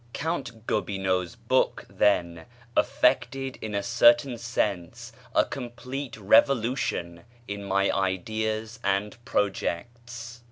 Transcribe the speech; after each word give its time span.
Count 0.13 0.65
Gobineau's 0.65 1.35
book, 1.35 1.85
then, 1.87 2.47
effected 2.75 3.59
in 3.61 3.75
a 3.75 3.83
certain 3.83 4.35
sense 4.35 5.11
a 5.35 5.45
complete 5.45 6.17
revolution 6.17 7.23
in 7.47 7.63
my 7.63 7.91
ideas 7.91 8.79
and 8.83 9.23
projects. 9.25 10.39